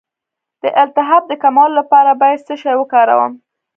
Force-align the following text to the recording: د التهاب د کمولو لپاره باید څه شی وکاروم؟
د 0.61 0.63
التهاب 0.83 1.23
د 1.27 1.31
کمولو 1.43 1.75
لپاره 1.79 2.11
باید 2.21 2.45
څه 2.47 2.53
شی 2.61 2.75
وکاروم؟ 2.77 3.33